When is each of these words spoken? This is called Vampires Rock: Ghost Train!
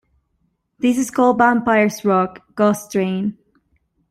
This 0.79 0.97
is 0.97 1.11
called 1.11 1.37
Vampires 1.37 2.03
Rock: 2.03 2.55
Ghost 2.55 2.91
Train! 2.91 3.37